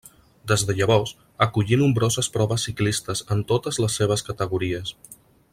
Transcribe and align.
Des 0.51 0.61
de 0.69 0.75
llavors 0.79 1.11
acollí 1.47 1.79
nombroses 1.81 2.31
proves 2.39 2.65
ciclistes 2.71 3.23
en 3.37 3.47
totes 3.55 3.81
les 3.85 4.03
seves 4.03 4.29
categories. 4.31 4.99